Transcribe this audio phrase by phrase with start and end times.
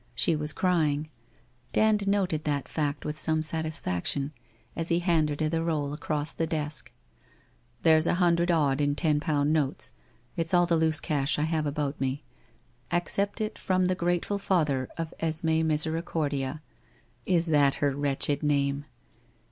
[0.15, 1.09] She was crying.
[1.73, 4.33] Dand noted that fact with some satisfaction,
[4.75, 6.91] as he handed her the roll across the desk.'
[7.83, 9.91] There's a hundred odd in ten pound notes.
[10.35, 12.23] It's all the loose cash I have about me.
[12.91, 16.63] Accept it from the grate ful father of Esme Misericordia—
[17.27, 18.85] is that her wretched name